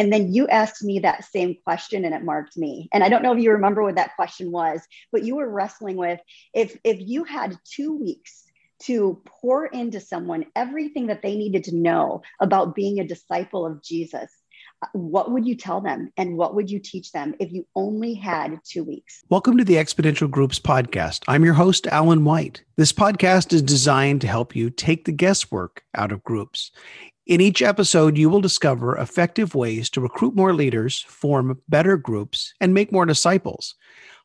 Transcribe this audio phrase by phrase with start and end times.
[0.00, 2.88] And then you asked me that same question and it marked me.
[2.90, 4.80] And I don't know if you remember what that question was,
[5.12, 6.18] but you were wrestling with
[6.54, 8.44] if if you had 2 weeks
[8.84, 13.82] to pour into someone everything that they needed to know about being a disciple of
[13.82, 14.30] Jesus
[14.92, 18.58] what would you tell them and what would you teach them if you only had
[18.64, 19.22] two weeks?
[19.28, 21.22] Welcome to the Exponential Groups podcast.
[21.28, 22.64] I'm your host, Allen White.
[22.76, 26.70] This podcast is designed to help you take the guesswork out of groups.
[27.30, 32.54] In each episode, you will discover effective ways to recruit more leaders, form better groups,
[32.60, 33.76] and make more disciples.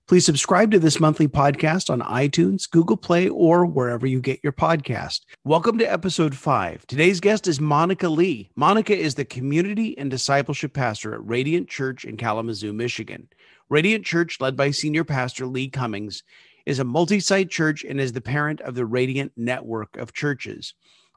[0.08, 4.54] Please subscribe to this monthly podcast on iTunes, Google Play, or wherever you get your
[4.54, 5.20] podcast.
[5.44, 6.88] Welcome to episode five.
[6.88, 8.50] Today's guest is Monica Lee.
[8.56, 13.28] Monica is the community and discipleship pastor at Radiant Church in Kalamazoo, Michigan.
[13.70, 16.24] Radiant Church, led by senior pastor Lee Cummings,
[16.66, 20.74] is a multi site church and is the parent of the Radiant Network of Churches.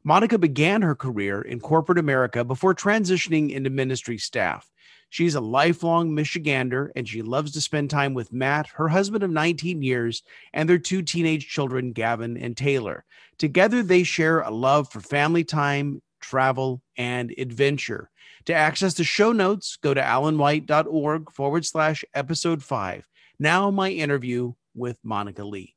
[0.09, 4.66] Monica began her career in corporate America before transitioning into ministry staff.
[5.11, 9.30] She's a lifelong Michigander and she loves to spend time with Matt, her husband of
[9.30, 10.23] 19 years,
[10.55, 13.05] and their two teenage children, Gavin and Taylor.
[13.37, 18.09] Together, they share a love for family time, travel, and adventure.
[18.47, 23.07] To access the show notes, go to allenwhite.org forward slash episode five.
[23.38, 25.75] Now, my interview with Monica Lee.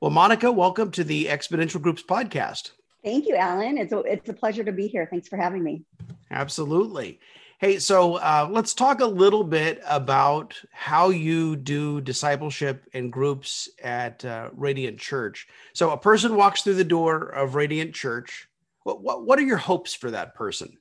[0.00, 2.70] Well, Monica, welcome to the Exponential Groups podcast.
[3.06, 3.78] Thank you, Allen.
[3.78, 5.06] It's a, it's a pleasure to be here.
[5.08, 5.84] Thanks for having me.
[6.32, 7.20] Absolutely.
[7.60, 13.68] Hey, so uh, let's talk a little bit about how you do discipleship in groups
[13.80, 15.46] at uh, Radiant Church.
[15.72, 18.48] So, a person walks through the door of Radiant Church.
[18.82, 20.76] What, what, what are your hopes for that person?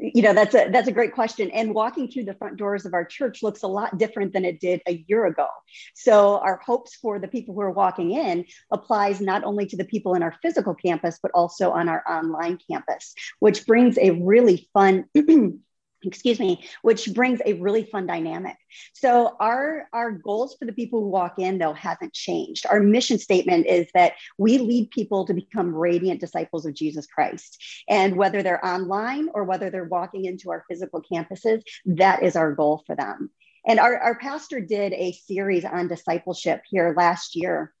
[0.00, 1.50] You know that's a that's a great question.
[1.50, 4.60] And walking through the front doors of our church looks a lot different than it
[4.60, 5.48] did a year ago.
[5.94, 9.84] So our hopes for the people who are walking in applies not only to the
[9.84, 14.68] people in our physical campus but also on our online campus which brings a really
[14.72, 15.04] fun
[16.04, 18.56] excuse me which brings a really fun dynamic.
[18.94, 22.66] So our our goals for the people who walk in though hasn't changed.
[22.68, 27.62] Our mission statement is that we lead people to become radiant disciples of jesus christ.
[27.88, 32.52] And whether they're online or whether they're walking into our physical campuses that is our
[32.52, 33.30] goal for them.
[33.66, 37.72] And our, our pastor did a series on discipleship here last year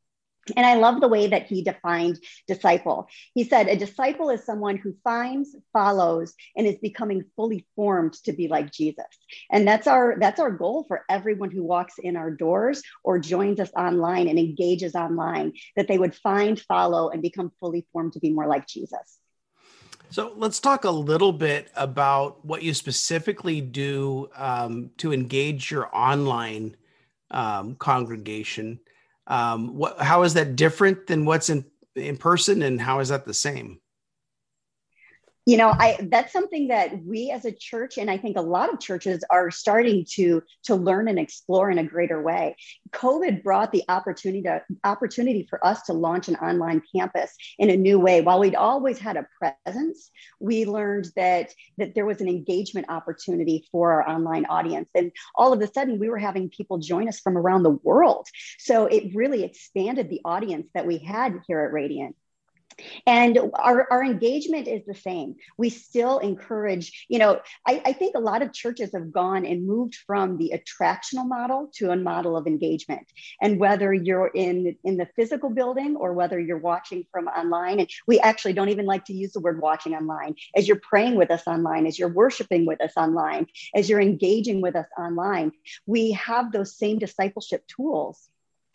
[0.56, 3.08] and I love the way that he defined disciple.
[3.34, 8.32] He said, a disciple is someone who finds, follows, and is becoming fully formed to
[8.32, 9.06] be like Jesus.
[9.50, 13.60] And that's our that's our goal for everyone who walks in our doors or joins
[13.60, 18.20] us online and engages online, that they would find, follow, and become fully formed to
[18.20, 19.18] be more like Jesus.
[20.10, 25.88] So let's talk a little bit about what you specifically do um, to engage your
[25.94, 26.76] online
[27.30, 28.80] um, congregation
[29.30, 31.64] um, what, how is that different than what's in
[31.94, 33.80] in person, and how is that the same?
[35.46, 38.72] You know i that's something that we as a church and i think a lot
[38.72, 42.56] of churches are starting to to learn and explore in a greater way.
[42.90, 47.76] Covid brought the opportunity to opportunity for us to launch an online campus in a
[47.76, 48.20] new way.
[48.20, 53.66] While we'd always had a presence we learned that that there was an engagement opportunity
[53.70, 54.88] for our online audience.
[54.94, 58.26] And all of a sudden we were having people join us from around the world.
[58.58, 62.16] So it really expanded the audience that we had here at radiant
[63.06, 65.36] and our, our engagement is the same.
[65.56, 69.66] We still encourage you know I, I, think a lot of churches have gone and
[69.66, 73.06] moved from the attractional model to a model of engagement.
[73.40, 77.90] And whether you're in in the physical building or whether you're watching from online and
[78.06, 80.34] we actually don't even like to use the word watching online.
[80.56, 84.60] As you're praying with us online as you're worshiping with us online as you're engaging
[84.60, 85.52] with us online
[85.86, 88.28] we have those same discipleship tools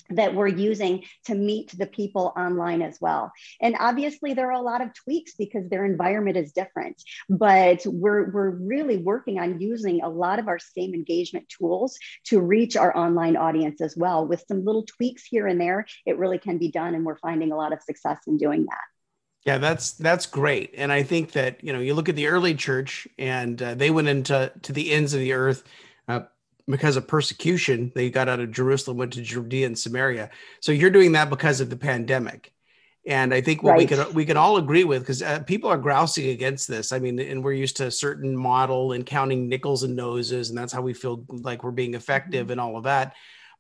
[0.10, 3.32] that we're using to meet the people online as well.
[3.62, 8.30] And obviously there are a lot of tweaks because their environment is different, but we're,
[8.32, 12.96] we're really working on using a lot of our same engagement tools to reach our
[12.96, 14.28] online audience as well.
[14.28, 16.96] With some little tweaks here and there, it really can be done.
[16.96, 18.84] And we're finding a lot of success in doing that.
[19.46, 22.56] Yeah, that's that's great, and I think that you know you look at the early
[22.56, 25.64] church, and uh, they went into to the ends of the earth.
[26.08, 26.22] Uh,
[26.68, 30.30] because of persecution, they got out of Jerusalem, went to Judea and Samaria.
[30.60, 32.52] So you're doing that because of the pandemic.
[33.08, 33.78] And I think what right.
[33.78, 36.92] we can we can all agree with because uh, people are grousing against this.
[36.92, 40.58] I mean, and we're used to a certain model and counting nickels and noses, and
[40.58, 42.54] that's how we feel like we're being effective mm-hmm.
[42.54, 43.14] and all of that.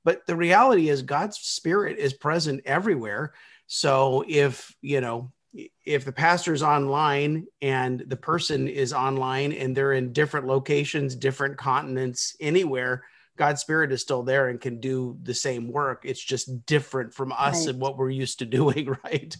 [0.03, 3.33] But the reality is, God's spirit is present everywhere.
[3.67, 5.31] So if you know
[5.85, 11.57] if the pastor's online and the person is online and they're in different locations, different
[11.57, 13.03] continents, anywhere,
[13.37, 16.03] God's spirit is still there and can do the same work.
[16.05, 17.69] It's just different from us right.
[17.69, 19.35] and what we're used to doing, right?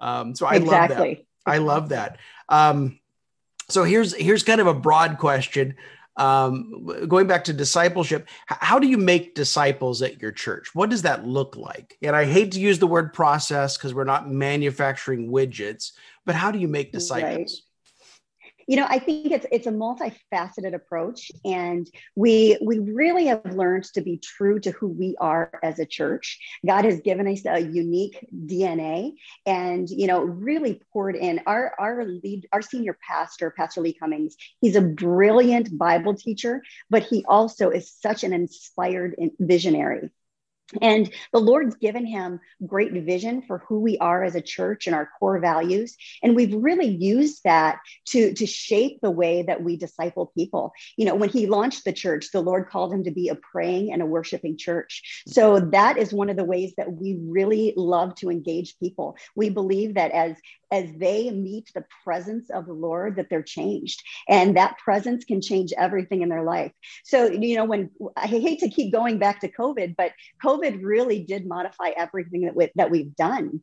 [0.00, 0.96] Um, so I exactly.
[0.96, 1.50] love that.
[1.50, 2.18] I love that.
[2.48, 2.98] Um,
[3.68, 5.76] So here's here's kind of a broad question.
[6.16, 10.74] Um, going back to discipleship, how do you make disciples at your church?
[10.74, 11.96] What does that look like?
[12.02, 15.92] And I hate to use the word process because we're not manufacturing widgets,
[16.26, 17.62] but how do you make disciples?
[18.72, 21.86] You know i think it's it's a multifaceted approach and
[22.16, 26.38] we we really have learned to be true to who we are as a church.
[26.66, 29.12] God has given us a unique dna
[29.44, 31.42] and you know really poured in.
[31.46, 37.02] Our our lead our senior pastor pastor lee cummings he's a brilliant bible teacher but
[37.02, 40.08] he also is such an inspired visionary
[40.80, 44.94] and the Lord's given him great vision for who we are as a church and
[44.94, 45.96] our core values.
[46.22, 50.72] And we've really used that to, to shape the way that we disciple people.
[50.96, 53.92] You know, when he launched the church, the Lord called him to be a praying
[53.92, 55.22] and a worshiping church.
[55.26, 59.16] So that is one of the ways that we really love to engage people.
[59.34, 60.36] We believe that as
[60.72, 64.02] as they meet the presence of the Lord, that they're changed.
[64.28, 66.72] And that presence can change everything in their life.
[67.04, 71.22] So, you know, when I hate to keep going back to COVID, but COVID really
[71.22, 73.62] did modify everything that, we, that we've done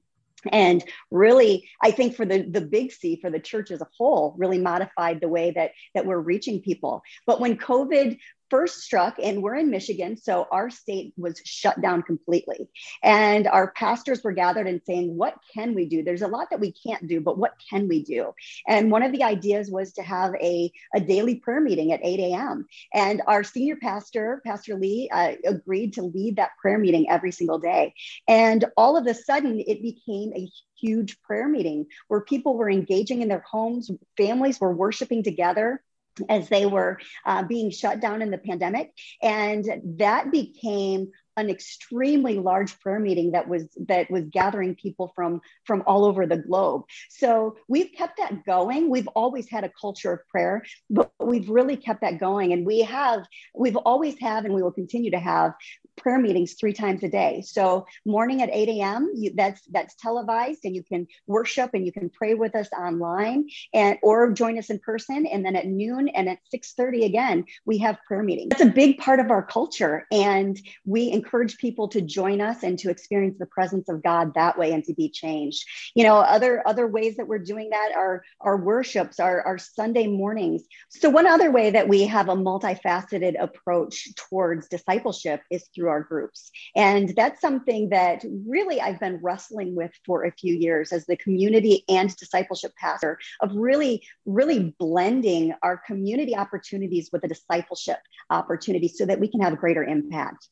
[0.53, 4.35] and really i think for the the big c for the church as a whole
[4.37, 8.17] really modified the way that that we're reaching people but when covid
[8.49, 12.69] first struck, and we're in Michigan, so our state was shut down completely.
[13.03, 16.03] And our pastors were gathered and saying, What can we do?
[16.03, 18.33] There's a lot that we can't do, but what can we do?
[18.67, 22.19] And one of the ideas was to have a, a daily prayer meeting at 8
[22.19, 22.65] a.m.
[22.93, 27.59] And our senior pastor, Pastor Lee, uh, agreed to lead that prayer meeting every single
[27.59, 27.93] day.
[28.27, 30.49] And all of a sudden, it became a
[30.79, 35.81] huge prayer meeting where people were engaging in their homes, families were worshiping together
[36.27, 38.91] as they were uh, being shut down in the pandemic.
[39.21, 39.65] And
[39.97, 45.83] that became an extremely large prayer meeting that was that was gathering people from from
[45.87, 46.83] all over the globe.
[47.09, 48.89] So we've kept that going.
[48.89, 52.51] We've always had a culture of prayer but we've really kept that going.
[52.53, 53.25] And we have
[53.55, 55.53] we've always have and we will continue to have
[55.99, 57.43] prayer meetings three times a day.
[57.45, 59.11] So morning at 8 a.m.
[59.15, 63.47] You, that's that's televised, and you can worship and you can pray with us online,
[63.73, 65.25] and or join us in person.
[65.25, 68.49] And then at noon and at 6:30 again, we have prayer meetings.
[68.49, 72.77] That's a big part of our culture, and we encourage people to join us and
[72.79, 75.65] to experience the presence of God that way and to be changed.
[75.95, 80.07] You know, other other ways that we're doing that are our worships, our, our Sunday
[80.07, 80.63] mornings.
[80.89, 86.01] So one other way that we have a multifaceted approach towards discipleship is through our
[86.01, 86.51] groups.
[86.75, 91.17] And that's something that really I've been wrestling with for a few years as the
[91.17, 97.99] community and discipleship pastor of really, really blending our community opportunities with the discipleship
[98.29, 100.47] opportunities so that we can have greater impact.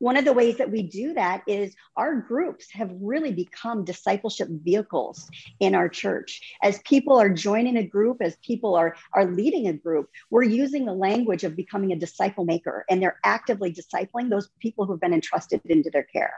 [0.00, 4.48] One of the ways that we do that is our groups have really become discipleship
[4.50, 5.30] vehicles
[5.60, 6.40] in our church.
[6.62, 10.86] As people are joining a group, as people are, are leading a group, we're using
[10.86, 15.12] the language of becoming a disciple maker, and they're actively discipling those people who've been
[15.12, 16.32] entrusted into their care.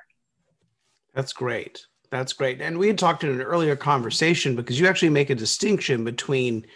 [1.14, 1.86] That's great.
[2.10, 2.60] That's great.
[2.60, 6.66] And we had talked in an earlier conversation because you actually make a distinction between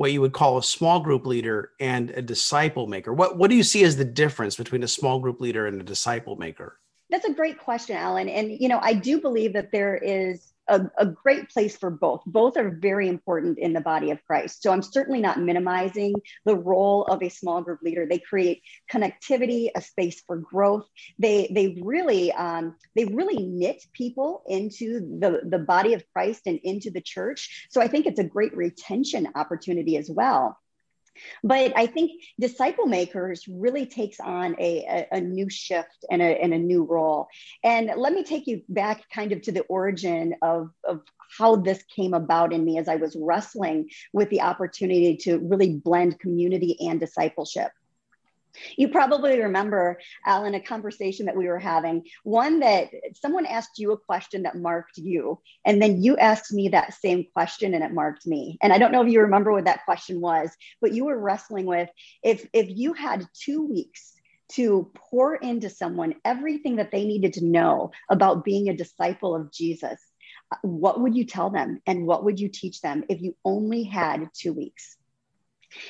[0.00, 3.12] what you would call a small group leader and a disciple maker.
[3.12, 5.84] What what do you see as the difference between a small group leader and a
[5.84, 6.78] disciple maker?
[7.10, 8.26] That's a great question, Allen.
[8.30, 12.22] And you know, I do believe that there is a, a, great place for both.
[12.24, 14.62] Both are very important in the body of Christ.
[14.62, 16.14] So I'm certainly not minimizing
[16.44, 18.06] the role of a small group leader.
[18.06, 20.86] They create connectivity, a space for growth.
[21.18, 26.60] They they really um, they really knit people into the the body of Christ and
[26.62, 27.66] into the church.
[27.70, 30.56] So I think it's a great retention opportunity as well.
[31.42, 36.42] But I think disciple makers really takes on a, a, a new shift and a,
[36.42, 37.28] and a new role.
[37.64, 41.02] And let me take you back kind of to the origin of, of
[41.38, 45.76] how this came about in me as I was wrestling with the opportunity to really
[45.76, 47.70] blend community and discipleship.
[48.76, 53.92] You probably remember, Allen, a conversation that we were having, one that someone asked you
[53.92, 57.92] a question that marked you, and then you asked me that same question and it
[57.92, 58.58] marked me.
[58.62, 61.66] And I don't know if you remember what that question was, but you were wrestling
[61.66, 61.88] with
[62.22, 64.14] if, if you had two weeks
[64.52, 69.52] to pour into someone everything that they needed to know about being a disciple of
[69.52, 70.00] Jesus,
[70.62, 74.28] what would you tell them and what would you teach them if you only had
[74.34, 74.96] two weeks?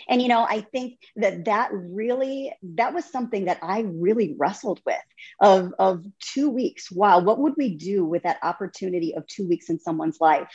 [0.08, 4.80] And, you know, I think that that really, that was something that I really wrestled
[4.84, 4.96] with
[5.40, 6.90] of, of two weeks.
[6.90, 10.50] Wow, what would we do with that opportunity of two weeks in someone's life?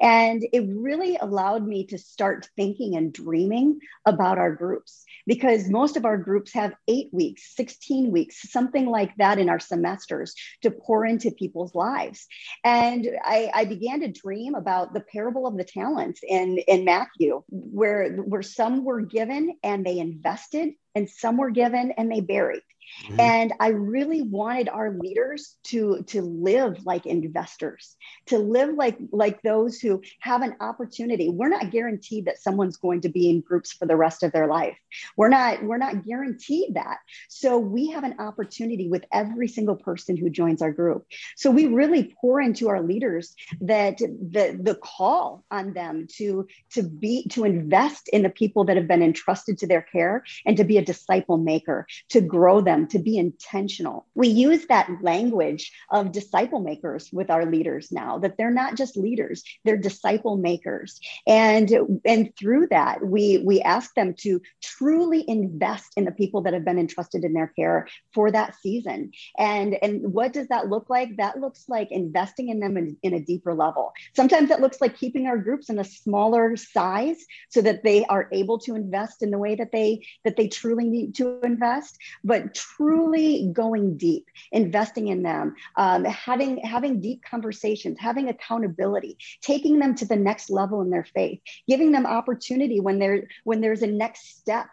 [0.00, 5.96] And it really allowed me to start thinking and dreaming about our groups because most
[5.96, 10.72] of our groups have eight weeks, 16 weeks, something like that in our semesters to
[10.72, 12.26] pour into people's lives.
[12.64, 17.44] And I, I began to dream about the parable of the talents in, in Matthew,
[17.48, 22.62] where, where some were given and they invested, and some were given and they buried.
[23.04, 23.20] Mm-hmm.
[23.20, 29.42] And I really wanted our leaders to, to live like investors, to live like, like
[29.42, 31.28] those who have an opportunity.
[31.28, 34.46] We're not guaranteed that someone's going to be in groups for the rest of their
[34.46, 34.76] life.
[35.16, 36.98] We're not, we're not guaranteed that.
[37.28, 41.06] So we have an opportunity with every single person who joins our group.
[41.36, 46.82] So we really pour into our leaders that the, the call on them to, to
[46.82, 50.64] be, to invest in the people that have been entrusted to their care and to
[50.64, 54.06] be a disciple maker, to grow them to be intentional.
[54.14, 58.96] We use that language of disciple makers with our leaders now, that they're not just
[58.96, 61.00] leaders, they're disciple makers.
[61.26, 61.66] And,
[62.04, 66.64] and through that, we, we ask them to truly invest in the people that have
[66.64, 69.12] been entrusted in their care for that season.
[69.38, 71.16] And, and what does that look like?
[71.16, 73.92] That looks like investing in them in, in a deeper level.
[74.14, 77.18] Sometimes it looks like keeping our groups in a smaller size
[77.50, 79.90] so that they are able to invest in the way that they
[80.24, 81.98] that they truly need to invest.
[82.24, 89.78] But truly going deep, investing in them, um, having having deep conversations, having accountability, taking
[89.78, 93.82] them to the next level in their faith, giving them opportunity when there when there's
[93.82, 94.68] a next step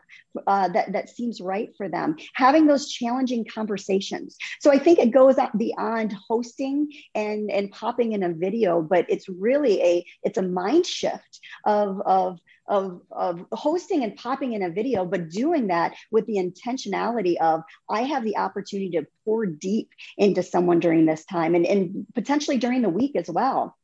[0.46, 4.38] uh, that that seems right for them having those challenging conversations.
[4.60, 9.28] So i think it goes beyond hosting and and popping in a video but it's
[9.30, 14.70] really a it's a mind shift of of of, of hosting and popping in a
[14.70, 19.90] video, but doing that with the intentionality of I have the opportunity to pour deep
[20.18, 23.78] into someone during this time and, and potentially during the week as well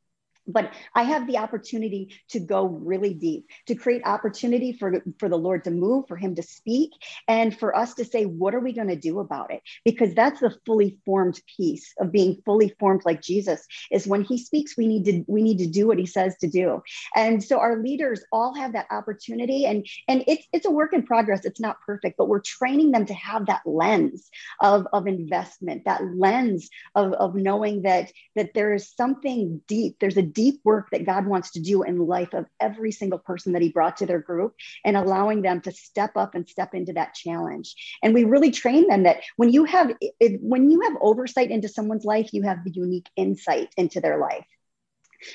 [0.47, 5.37] but i have the opportunity to go really deep to create opportunity for for the
[5.37, 6.91] lord to move for him to speak
[7.27, 9.61] and for us to say what are we going to do about it?
[9.85, 14.37] Because that's the fully formed piece of being fully formed like jesus is when he
[14.37, 16.81] speaks we need to we need to do what he says to do.
[17.15, 21.03] And so our leaders all have that opportunity and and it's it's a work in
[21.03, 21.45] progress.
[21.45, 26.01] It's not perfect but we're training them to have that lens of of investment that
[26.15, 31.05] lens of of knowing that that there is something deep there's a deep work that
[31.05, 34.05] God wants to do in the life of every single person that He brought to
[34.05, 37.75] their group and allowing them to step up and step into that challenge.
[38.01, 39.93] And we really train them that when you have
[40.41, 44.45] when you have oversight into someone's life, you have the unique insight into their life.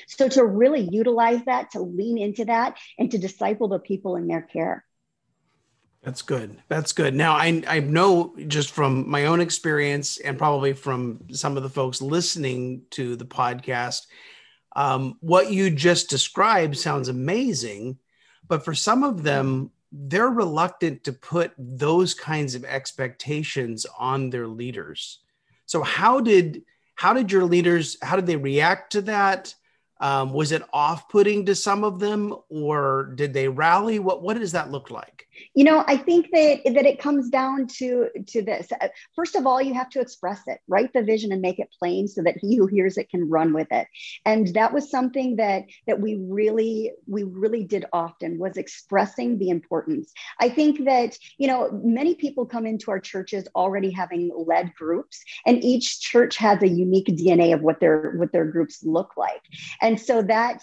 [0.07, 4.27] So to really utilize that, to lean into that, and to disciple the people in
[4.27, 4.85] their care.
[6.03, 6.57] That's good.
[6.69, 7.13] That's good.
[7.13, 11.69] Now I I know just from my own experience and probably from some of the
[11.69, 14.07] folks listening to the podcast
[14.75, 17.97] um, what you just described sounds amazing,
[18.47, 24.47] but for some of them, they're reluctant to put those kinds of expectations on their
[24.47, 25.19] leaders.
[25.65, 26.63] So how did
[26.95, 29.55] how did your leaders how did they react to that?
[30.01, 33.99] Um, was it off-putting to some of them, or did they rally?
[33.99, 35.27] What what does that look like?
[35.55, 38.67] You know i think that that it comes down to to this.
[38.81, 41.73] Uh, first of all you have to express it write the vision and make it
[41.77, 43.87] plain so that he who hears it can run with it.
[44.25, 49.49] And that was something that that we really we really did often was expressing the
[49.49, 50.11] importance.
[50.39, 55.21] I think that you know many people come into our churches already having led groups
[55.45, 59.41] and each church has a unique dna of what their what their groups look like.
[59.81, 60.61] And so that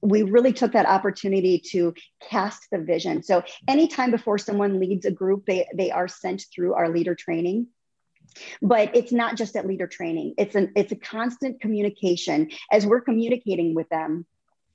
[0.00, 1.94] we really took that opportunity to
[2.28, 3.22] cast the vision.
[3.22, 7.14] So any anytime before someone leads a group, they, they are sent through our leader
[7.14, 7.66] training.
[8.62, 10.34] But it's not just at leader training.
[10.38, 12.50] It's an it's a constant communication.
[12.70, 14.24] As we're communicating with them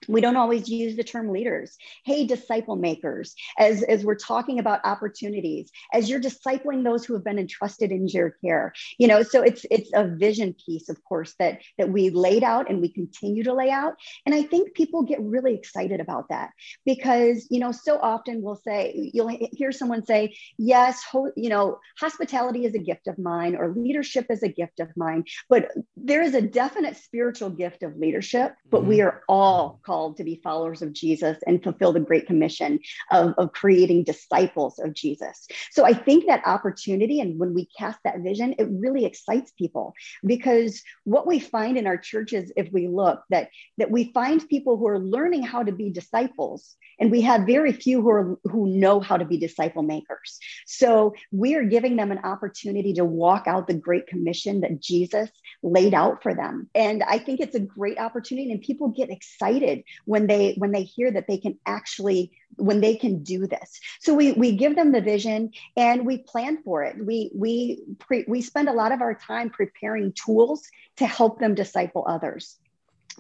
[0.08, 1.78] we don't always use the term leaders.
[2.06, 7.24] Hey disciple makers as as we're talking about opportunities as you're discipling those who have
[7.24, 8.74] been entrusted in your care.
[8.98, 12.70] You know so it's it's a vision piece of course that that we laid out
[12.70, 13.96] and we continue to lay out.
[14.26, 16.52] And i think people get really excited about that
[16.86, 21.80] because you know so often we'll say you'll hear someone say yes ho- you know
[22.00, 25.24] hospitality is a gift of mine or leadership is a gift of mine.
[25.50, 25.72] But
[26.04, 28.90] there is a definite spiritual gift of leadership but mm-hmm.
[28.90, 32.80] we are all called to be followers of Jesus and fulfill the Great Commission
[33.12, 35.48] of, of creating disciples of Jesus.
[35.72, 39.94] So I think that opportunity, and when we cast that vision, it really excites people
[40.26, 44.78] because what we find in our churches, if we look, that, that we find people
[44.78, 48.68] who are learning how to be disciples, and we have very few who, are, who
[48.68, 50.40] know how to be disciple makers.
[50.66, 55.30] So we are giving them an opportunity to walk out the Great Commission that Jesus
[55.62, 56.70] laid out for them.
[56.76, 60.84] And i think it's a great opportunity and people get excited when they when they
[60.84, 63.80] hear that they can actually when they can do this.
[64.00, 66.96] So we we give them the vision and we plan for it.
[67.04, 70.68] We we pre, we spend a lot of our time preparing tools
[70.98, 72.58] to help them disciple others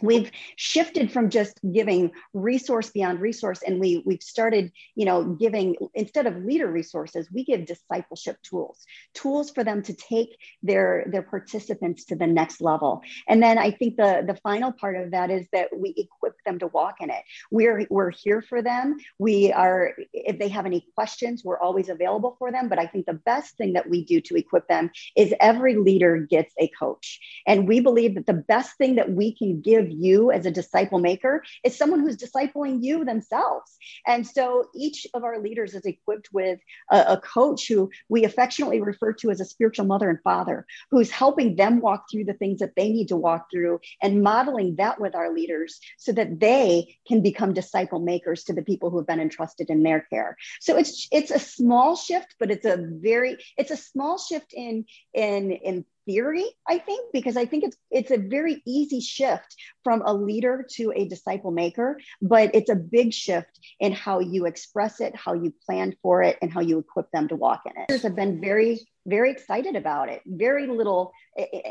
[0.01, 5.75] we've shifted from just giving resource beyond resource and we we've started you know giving
[5.93, 11.21] instead of leader resources we give discipleship tools tools for them to take their their
[11.21, 13.01] participants to the next level.
[13.27, 16.59] And then i think the the final part of that is that we equip them
[16.59, 17.23] to walk in it.
[17.51, 18.97] We're we're here for them.
[19.19, 22.69] We are if they have any questions we're always available for them.
[22.69, 26.17] But i think the best thing that we do to equip them is every leader
[26.17, 27.19] gets a coach.
[27.45, 30.51] And we believe that the best thing that we can give of you as a
[30.51, 33.77] disciple maker is someone who's discipling you themselves.
[34.06, 36.60] And so each of our leaders is equipped with
[36.91, 41.12] a, a coach who we affectionately refer to as a spiritual mother and father, who's
[41.12, 45.00] helping them walk through the things that they need to walk through and modeling that
[45.00, 49.08] with our leaders so that they can become disciple makers to the people who have
[49.08, 50.38] been entrusted in their care.
[50.60, 54.86] So it's it's a small shift, but it's a very it's a small shift in
[55.13, 60.01] in in theory i think because i think it's it's a very easy shift from
[60.05, 64.99] a leader to a disciple maker but it's a big shift in how you express
[65.01, 68.01] it how you plan for it and how you equip them to walk in it.
[68.01, 70.21] Have been very very excited about it.
[70.25, 71.13] Very little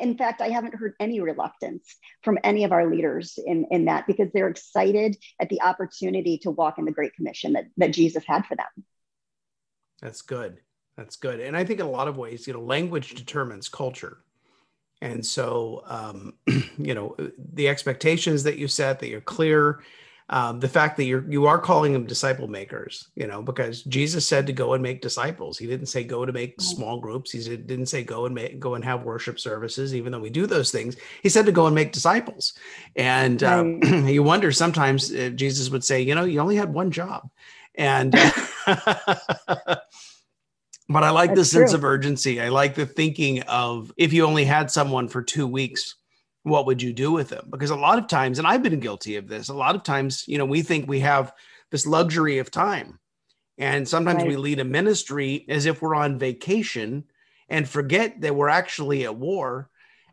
[0.00, 4.06] in fact i haven't heard any reluctance from any of our leaders in, in that
[4.06, 8.24] because they're excited at the opportunity to walk in the great commission that, that jesus
[8.26, 8.84] had for them.
[10.02, 10.58] That's good.
[10.96, 11.40] That's good.
[11.40, 14.18] And i think in a lot of ways you know language determines culture
[15.06, 16.34] and so, um,
[16.78, 17.16] you know,
[17.54, 19.80] the expectations that you set, that you're clear,
[20.28, 24.26] um, the fact that you're you are calling them disciple makers, you know, because Jesus
[24.26, 25.56] said to go and make disciples.
[25.56, 27.30] He didn't say go to make small groups.
[27.30, 30.46] He didn't say go and make go and have worship services, even though we do
[30.46, 30.96] those things.
[31.22, 32.54] He said to go and make disciples.
[32.96, 37.30] And um, you wonder sometimes Jesus would say, you know, you only had one job,
[37.76, 38.14] and.
[40.88, 41.78] But I like That's the sense true.
[41.78, 42.40] of urgency.
[42.40, 45.96] I like the thinking of if you only had someone for two weeks,
[46.44, 47.48] what would you do with them?
[47.50, 50.24] Because a lot of times, and I've been guilty of this, a lot of times,
[50.28, 51.32] you know, we think we have
[51.72, 53.00] this luxury of time.
[53.58, 54.28] And sometimes right.
[54.28, 57.04] we lead a ministry as if we're on vacation
[57.48, 59.70] and forget that we're actually at war.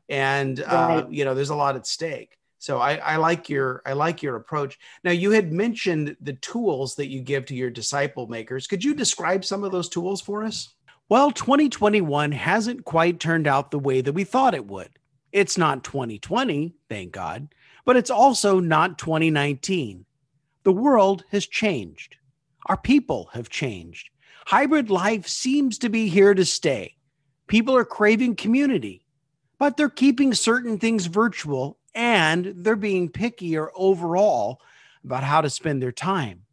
[0.09, 1.03] And, uh, right.
[1.03, 2.37] uh, you know, there's a lot at stake.
[2.63, 4.79] So I, I, like your I like your approach.
[5.03, 8.67] Now you had mentioned the tools that you give to your disciple makers.
[8.67, 10.73] Could you describe some of those tools for us?
[11.09, 14.87] Well, 2021 hasn't quite turned out the way that we thought it would.
[15.33, 17.49] It's not 2020, thank God,
[17.83, 20.05] but it's also not 2019.
[20.63, 22.15] The world has changed.
[22.67, 24.09] Our people have changed.
[24.45, 26.95] Hybrid life seems to be here to stay.
[27.47, 29.05] People are craving community,
[29.59, 34.59] but they're keeping certain things virtual and they're being pickier overall
[35.03, 36.43] about how to spend their time.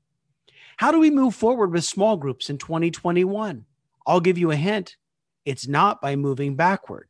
[0.77, 3.65] How do we move forward with small groups in 2021?
[4.07, 4.97] I'll give you a hint
[5.45, 7.09] it's not by moving backward.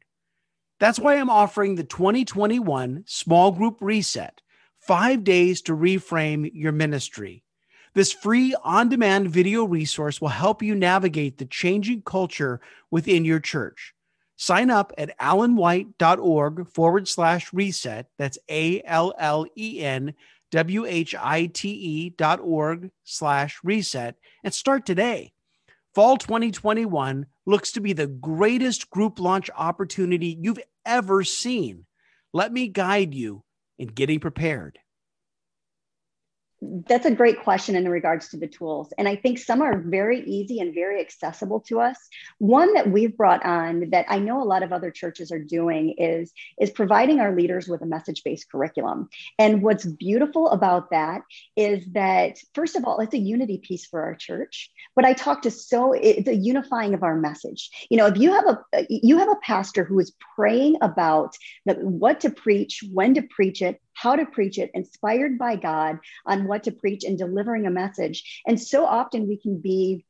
[0.78, 4.40] That's why I'm offering the 2021 Small Group Reset
[4.78, 7.44] five days to reframe your ministry.
[7.92, 13.40] This free on demand video resource will help you navigate the changing culture within your
[13.40, 13.94] church.
[14.40, 18.06] Sign up at allenwhite.org forward slash reset.
[18.16, 20.14] That's A L L E N
[20.50, 25.32] W H I T E dot org slash reset and start today.
[25.94, 31.84] Fall 2021 looks to be the greatest group launch opportunity you've ever seen.
[32.32, 33.44] Let me guide you
[33.78, 34.78] in getting prepared
[36.62, 38.92] that's a great question in regards to the tools.
[38.98, 41.96] And I think some are very easy and very accessible to us.
[42.38, 45.94] One that we've brought on that I know a lot of other churches are doing
[45.96, 49.08] is, is providing our leaders with a message-based curriculum.
[49.38, 51.22] And what's beautiful about that
[51.56, 54.70] is that, first of all, it's a unity piece for our church.
[54.94, 57.70] But I talk to so it's a unifying of our message.
[57.90, 62.20] You know, if you have a you have a pastor who is praying about what
[62.20, 66.62] to preach, when to preach it, how to preach it, inspired by God on what
[66.64, 68.42] to preach and delivering a message.
[68.46, 70.06] And so often we can be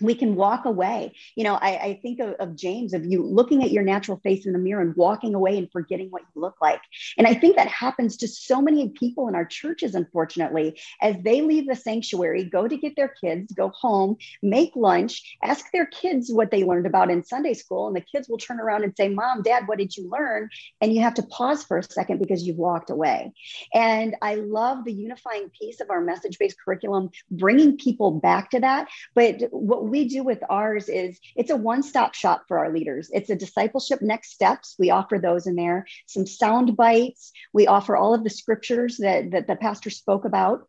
[0.00, 1.12] we can walk away.
[1.34, 4.46] You know, I, I think of, of, James, of you looking at your natural face
[4.46, 6.80] in the mirror and walking away and forgetting what you look like.
[7.18, 11.42] And I think that happens to so many people in our churches, unfortunately, as they
[11.42, 16.30] leave the sanctuary, go to get their kids, go home, make lunch, ask their kids
[16.30, 17.86] what they learned about in Sunday school.
[17.86, 20.48] And the kids will turn around and say, Mom, Dad, what did you learn?
[20.80, 23.32] And you have to pause for a second because you've walked away.
[23.74, 28.60] And I love the unifying piece of our message based curriculum, bringing people back to
[28.60, 28.88] that.
[29.14, 33.10] But what we do with ours is it's a one-stop shop for our leaders.
[33.12, 34.74] It's a discipleship next steps.
[34.78, 37.32] We offer those in there, some sound bites.
[37.52, 40.68] We offer all of the scriptures that, that the pastor spoke about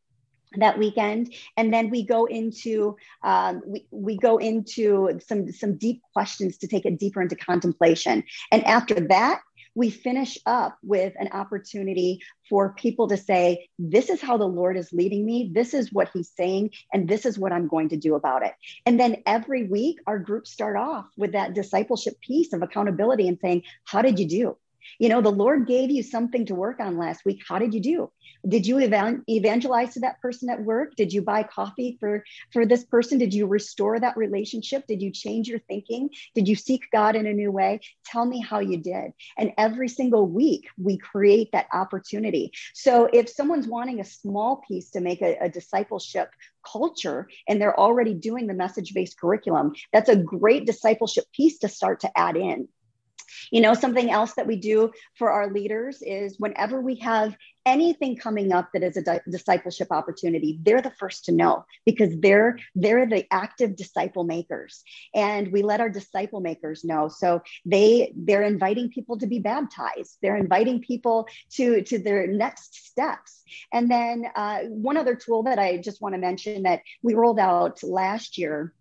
[0.55, 6.01] that weekend and then we go into um, we, we go into some some deep
[6.13, 9.41] questions to take it deeper into contemplation and after that
[9.77, 14.75] we finish up with an opportunity for people to say, This is how the Lord
[14.75, 15.51] is leading me.
[15.53, 18.53] This is what He's saying, and this is what I'm going to do about it.
[18.87, 23.37] And then every week, our groups start off with that discipleship piece of accountability and
[23.39, 24.57] saying, How did you do?
[24.99, 27.41] You know, the Lord gave you something to work on last week.
[27.47, 28.11] How did you do?
[28.47, 30.95] Did you evangelize to that person at work?
[30.95, 33.17] Did you buy coffee for for this person?
[33.17, 34.85] Did you restore that relationship?
[34.87, 36.09] Did you change your thinking?
[36.35, 37.81] Did you seek God in a new way?
[38.05, 39.11] Tell me how you did.
[39.37, 42.51] And every single week we create that opportunity.
[42.73, 46.29] So if someone's wanting a small piece to make a, a discipleship
[46.65, 51.69] culture and they're already doing the message based curriculum, that's a great discipleship piece to
[51.69, 52.67] start to add in.
[53.51, 57.35] You know, something else that we do for our leaders is whenever we have
[57.65, 62.17] anything coming up that is a di- discipleship opportunity, they're the first to know because
[62.19, 67.09] they're they're the active disciple makers, and we let our disciple makers know.
[67.09, 70.17] So they they're inviting people to be baptized.
[70.21, 73.43] They're inviting people to to their next steps.
[73.73, 77.39] And then uh, one other tool that I just want to mention that we rolled
[77.39, 78.73] out last year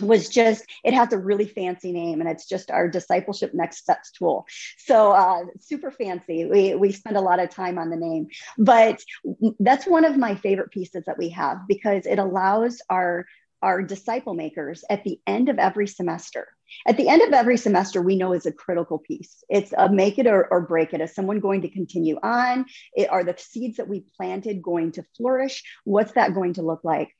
[0.00, 4.10] was just it has a really fancy name and it's just our discipleship next steps
[4.12, 4.46] tool.
[4.78, 6.46] So uh, super fancy.
[6.46, 8.28] We, we spend a lot of time on the name
[8.58, 9.02] but
[9.60, 13.26] that's one of my favorite pieces that we have because it allows our
[13.62, 16.48] our disciple makers at the end of every semester
[16.86, 19.44] at the end of every semester we know is a critical piece.
[19.48, 21.00] It's a make it or, or break it.
[21.00, 22.66] Is someone going to continue on?
[22.94, 25.62] It, are the seeds that we planted going to flourish?
[25.84, 27.14] What's that going to look like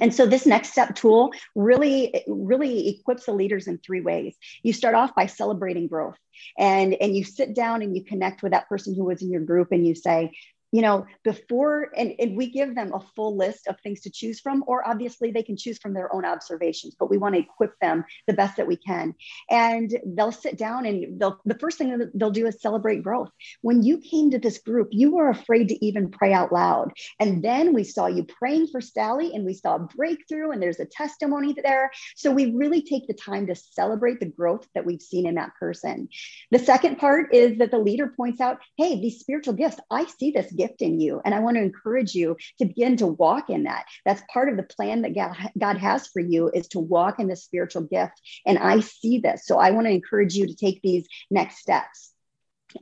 [0.00, 4.36] and so this next step tool really really equips the leaders in three ways.
[4.62, 6.18] You start off by celebrating growth.
[6.58, 9.42] And and you sit down and you connect with that person who was in your
[9.42, 10.32] group and you say
[10.74, 14.40] you know, before, and, and we give them a full list of things to choose
[14.40, 17.78] from, or obviously they can choose from their own observations, but we want to equip
[17.78, 19.14] them the best that we can.
[19.48, 23.30] And they'll sit down and they'll, the first thing that they'll do is celebrate growth.
[23.60, 26.90] When you came to this group, you were afraid to even pray out loud.
[27.20, 30.80] And then we saw you praying for Sally and we saw a breakthrough and there's
[30.80, 31.92] a testimony there.
[32.16, 35.54] So we really take the time to celebrate the growth that we've seen in that
[35.60, 36.08] person.
[36.50, 40.32] The second part is that the leader points out, hey, these spiritual gifts, I see
[40.32, 41.20] this gift gift in you.
[41.24, 43.84] And I want to encourage you to begin to walk in that.
[44.06, 45.14] That's part of the plan that
[45.58, 48.20] God has for you is to walk in the spiritual gift.
[48.46, 49.46] And I see this.
[49.46, 52.13] So I want to encourage you to take these next steps.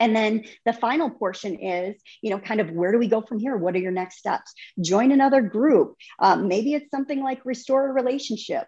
[0.01, 3.39] And then the final portion is, you know, kind of where do we go from
[3.39, 3.57] here?
[3.57, 4.53] What are your next steps?
[4.81, 5.97] Join another group.
[6.19, 8.67] Um, maybe it's something like restore a relationship.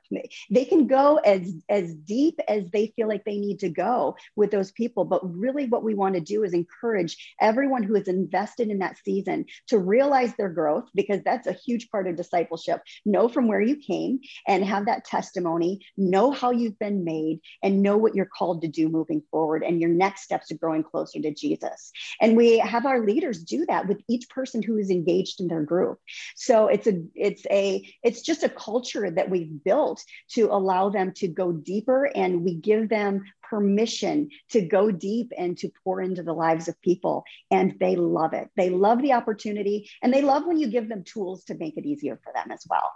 [0.51, 4.51] They can go as as deep as they feel like they need to go with
[4.51, 5.05] those people.
[5.05, 8.99] But really, what we want to do is encourage everyone who is invested in that
[9.05, 12.81] season to realize their growth because that's a huge part of discipleship.
[13.05, 15.81] Know from where you came and have that testimony.
[15.97, 19.81] Know how you've been made and know what you're called to do moving forward and
[19.81, 21.93] your next steps to growing closer closer to Jesus.
[22.21, 25.63] And we have our leaders do that with each person who is engaged in their
[25.63, 25.99] group.
[26.37, 31.13] So it's a it's a it's just a culture that we've built to allow them
[31.15, 36.23] to go deeper and we give them permission to go deep and to pour into
[36.23, 38.49] the lives of people and they love it.
[38.57, 41.87] They love the opportunity and they love when you give them tools to make it
[41.87, 42.91] easier for them as well.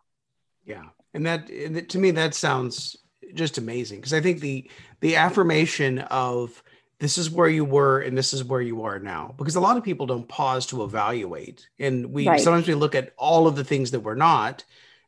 [0.65, 0.87] Yeah.
[1.15, 2.97] And that to me that sounds
[3.35, 6.63] just amazing because I think the the affirmation of
[7.01, 9.77] this is where you were and this is where you are now because a lot
[9.77, 12.41] of people don't pause to evaluate and we right.
[12.41, 14.65] sometimes we look at all of the things that we're not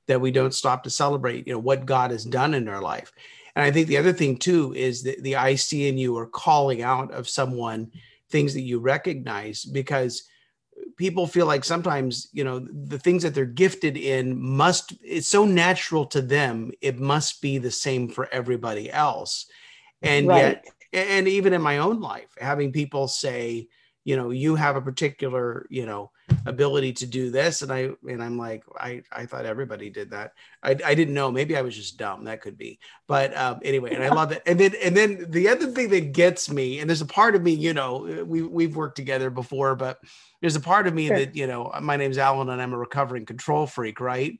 [0.07, 3.13] that we don't stop to celebrate you know what god has done in our life
[3.57, 6.27] and i think the other thing too is that the i see in you or
[6.27, 7.91] calling out of someone
[8.31, 10.29] things that you recognize because
[10.97, 15.45] people feel like sometimes you know the things that they're gifted in must it's so
[15.45, 19.47] natural to them it must be the same for everybody else
[20.03, 20.39] and right.
[20.39, 23.69] yet and even in my own life having people say
[24.05, 26.11] you know you have a particular you know
[26.47, 30.33] ability to do this and i and i'm like i i thought everybody did that.
[30.63, 31.31] I, I didn't know.
[31.31, 32.25] Maybe i was just dumb.
[32.25, 32.79] That could be.
[33.07, 34.43] But um, anyway and i love it.
[34.47, 37.43] And then and then the other thing that gets me and there's a part of
[37.43, 39.99] me you know we we've worked together before but
[40.41, 41.19] there's a part of me sure.
[41.19, 44.39] that you know my name's allen and i'm a recovering control freak right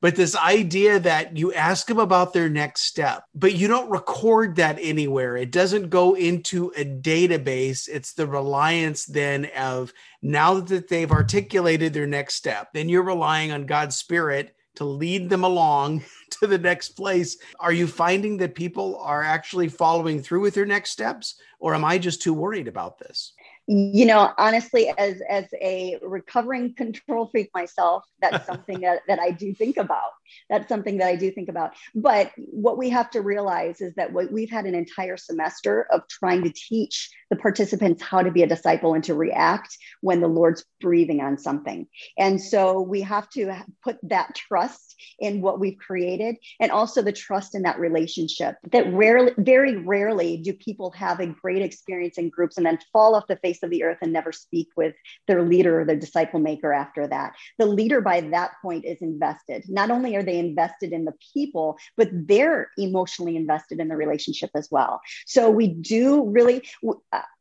[0.00, 4.56] but this idea that you ask them about their next step, but you don't record
[4.56, 5.36] that anywhere.
[5.36, 7.88] It doesn't go into a database.
[7.88, 13.52] It's the reliance then of now that they've articulated their next step, then you're relying
[13.52, 17.38] on God's spirit to lead them along to the next place.
[17.58, 21.84] Are you finding that people are actually following through with their next steps, or am
[21.84, 23.32] I just too worried about this?
[23.66, 29.30] You know honestly as as a recovering control freak myself that's something that, that i
[29.30, 30.10] do think about
[30.48, 34.12] that's something that i do think about but what we have to realize is that
[34.12, 38.46] we've had an entire semester of trying to teach the participants how to be a
[38.46, 41.86] disciple and to react when the lord's breathing on something
[42.18, 47.12] and so we have to put that trust in what we've created and also the
[47.12, 52.28] trust in that relationship that rarely very rarely do people have a great experience in
[52.28, 54.94] groups and then fall off the face of the earth and never speak with
[55.26, 57.34] their leader or their disciple maker after that.
[57.58, 59.64] The leader by that point is invested.
[59.68, 64.50] Not only are they invested in the people, but they're emotionally invested in the relationship
[64.54, 65.00] as well.
[65.26, 66.62] So we do really,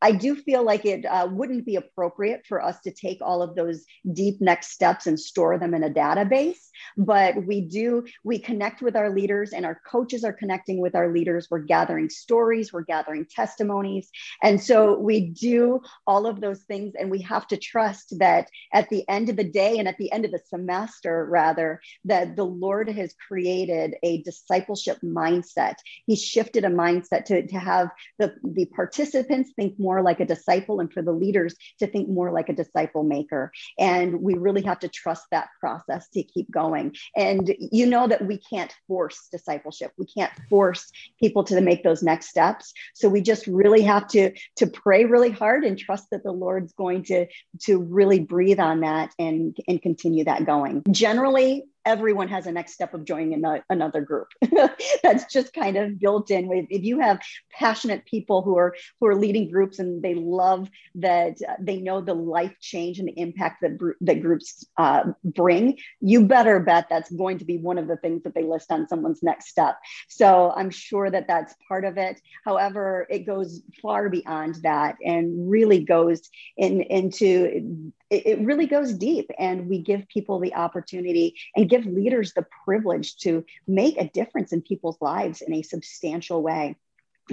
[0.01, 3.55] I do feel like it uh, wouldn't be appropriate for us to take all of
[3.55, 8.81] those deep next steps and store them in a database, but we do, we connect
[8.81, 11.47] with our leaders and our coaches are connecting with our leaders.
[11.49, 14.09] We're gathering stories, we're gathering testimonies.
[14.43, 16.93] And so we do all of those things.
[16.99, 20.11] And we have to trust that at the end of the day and at the
[20.11, 25.75] end of the semester, rather, that the Lord has created a discipleship mindset.
[26.07, 30.79] He shifted a mindset to, to have the, the participants think more like a disciple
[30.79, 33.51] and for the leaders to think more like a disciple maker.
[33.77, 36.95] And we really have to trust that process to keep going.
[37.15, 39.91] And you know that we can't force discipleship.
[39.99, 42.73] We can't force people to make those next steps.
[42.95, 46.73] So we just really have to, to pray really hard and trust that the Lord's
[46.73, 47.27] going to
[47.65, 50.83] to really breathe on that and and continue that going.
[50.89, 54.27] Generally, everyone has a next step of joining another group.
[55.03, 57.19] That's just kind of built in with if you have
[57.51, 62.01] passionate people who are who are leading groups and they love that uh, they know
[62.01, 65.77] the life change and the impact that that groups uh, bring.
[66.01, 68.87] You better bet that's going to be one of the things that they list on
[68.87, 69.77] someone's next step.
[70.09, 72.19] So I'm sure that that's part of it.
[72.43, 78.93] However, it goes far beyond that and really goes in into it, it really goes
[78.93, 84.09] deep and we give people the opportunity and give leaders the privilege to make a
[84.09, 86.75] difference in people's lives in a substantial way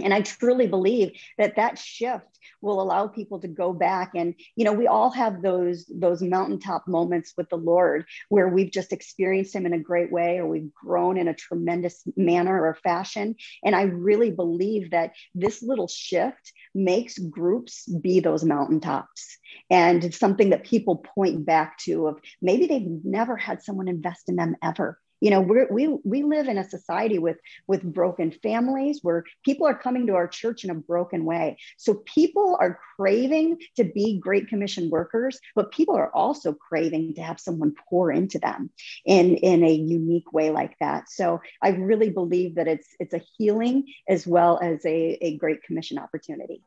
[0.03, 4.13] and i truly believe that that shift will allow people to go back.
[4.15, 8.71] And you know we all have those those mountaintop moments with the lord where we've
[8.71, 12.75] just experienced him in a great way or we've grown in a tremendous manner or
[12.75, 13.37] fashion.
[13.65, 19.39] And i really believe that this little shift makes groups be those mountaintops.
[19.71, 24.29] And it's something that people point back to of maybe they've never had someone invest
[24.29, 28.33] in them ever you know we we we live in a society with with broken
[28.33, 31.59] families where people are coming to our church in a broken way.
[31.77, 37.23] So people are craving to be great commission workers but people are also craving to
[37.23, 38.71] have someone pour into them
[39.05, 41.09] in in a unique way like that.
[41.09, 45.63] So i really believe that it's it's a healing as well as a, a great
[45.63, 46.65] commission opportunity.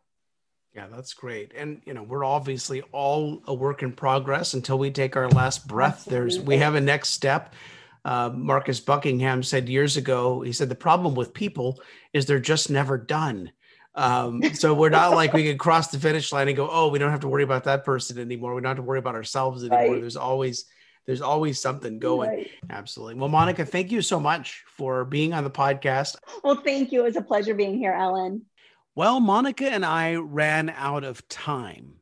[0.73, 1.53] Yeah, that's great.
[1.55, 4.53] And you know, we're obviously all a work in progress.
[4.53, 6.05] Until we take our last breath.
[6.05, 7.53] There's we have a next step
[8.05, 11.81] uh, Marcus Buckingham said years ago, he said, the problem with people
[12.13, 13.51] is they're just never done.
[13.95, 16.99] Um, so we're not like we can cross the finish line and go, oh, we
[16.99, 18.53] don't have to worry about that person anymore.
[18.53, 19.93] We don't have to worry about ourselves anymore.
[19.93, 20.01] Right.
[20.01, 20.65] There's always
[21.07, 22.29] there's always something going.
[22.29, 22.49] Right.
[22.69, 23.15] Absolutely.
[23.15, 26.15] Well, Monica, thank you so much for being on the podcast.
[26.43, 27.01] Well, thank you.
[27.01, 28.43] It was a pleasure being here, Ellen.
[28.95, 31.95] Well, Monica and I ran out of time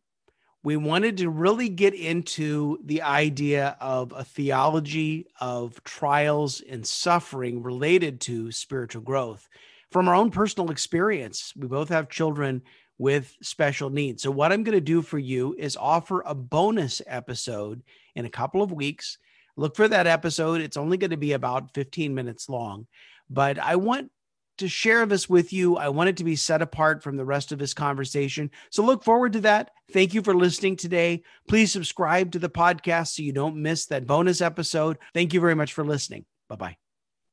[0.64, 7.62] we wanted to really get into the idea of a theology of trials and suffering
[7.62, 9.50] related to spiritual growth
[9.92, 11.54] from our own personal experience.
[11.58, 12.62] We both have children
[12.98, 14.24] with special needs.
[14.24, 17.84] So, what I'm going to do for you is offer a bonus episode
[18.16, 19.18] in a couple of weeks.
[19.58, 20.62] Look for that episode.
[20.62, 22.88] It's only going to be about 15 minutes long,
[23.30, 24.12] but I want
[24.58, 25.78] to share this with you.
[25.78, 28.52] I want it to be set apart from the rest of this conversation.
[28.70, 29.72] So look forward to that.
[29.92, 31.24] Thank you for listening today.
[31.48, 34.98] Please subscribe to the podcast so you don't miss that bonus episode.
[35.14, 36.26] Thank you very much for listening.
[36.50, 36.83] Bye bye.